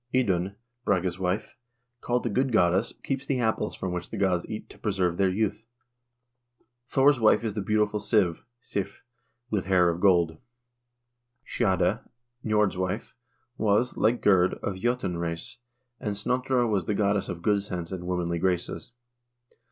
Idun, 0.15 0.55
Brage's 0.83 1.19
wife, 1.19 1.55
called 2.01 2.23
the 2.23 2.29
good 2.31 2.51
goddess, 2.51 2.91
keeps 3.03 3.23
the 3.27 3.39
apples 3.39 3.75
from 3.75 3.91
which 3.93 4.09
the 4.09 4.17
gods 4.17 4.47
eat 4.49 4.67
to 4.71 4.79
preserve 4.79 5.17
their 5.17 5.29
youth. 5.29 5.67
Thor's 6.87 7.19
wife 7.19 7.43
is 7.43 7.53
the 7.53 7.61
beautiful 7.61 7.99
Siv 7.99 8.39
(Sif), 8.61 9.03
with 9.51 9.65
hair 9.65 9.89
of 9.89 10.01
gold. 10.01 10.39
Skade, 11.45 12.01
Nj0rd's 12.43 12.77
wife, 12.79 13.13
was, 13.59 13.95
like 13.95 14.23
Gerd, 14.23 14.55
of 14.63 14.73
J0tun 14.73 15.19
race, 15.19 15.59
and 15.99 16.15
Snotra 16.15 16.67
was 16.67 16.85
the 16.85 16.95
goddess 16.95 17.29
of 17.29 17.43
good 17.43 17.61
sense 17.61 17.91
and 17.91 18.07
womanly 18.07 18.39
graces. 18.39 18.93